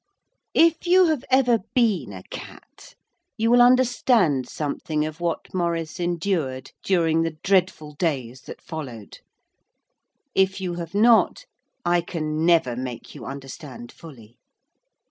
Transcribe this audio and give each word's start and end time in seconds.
If 0.55 0.87
you 0.87 1.05
have 1.09 1.23
ever 1.29 1.59
been 1.75 2.11
a 2.11 2.23
cat 2.31 2.95
you 3.37 3.51
will 3.51 3.61
understand 3.61 4.49
something 4.49 5.05
of 5.05 5.19
what 5.21 5.53
Maurice 5.53 5.99
endured 5.99 6.71
during 6.83 7.21
the 7.21 7.37
dreadful 7.43 7.91
days 7.93 8.41
that 8.47 8.63
followed. 8.63 9.19
If 10.33 10.59
you 10.59 10.73
have 10.73 10.95
not, 10.95 11.45
I 11.85 12.01
can 12.01 12.47
never 12.47 12.75
make 12.75 13.13
you 13.13 13.25
understand 13.27 13.91
fully. 13.91 14.39